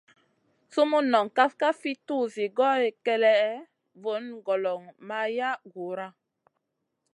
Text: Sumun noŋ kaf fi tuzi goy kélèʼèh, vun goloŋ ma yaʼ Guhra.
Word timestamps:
Sumun 0.71 1.05
noŋ 1.13 1.27
kaf 1.37 1.53
fi 1.81 1.91
tuzi 2.07 2.45
goy 2.57 2.83
kélèʼèh, 3.05 3.61
vun 4.01 4.25
goloŋ 4.45 4.81
ma 5.07 5.19
yaʼ 5.37 5.59
Guhra. 5.73 6.07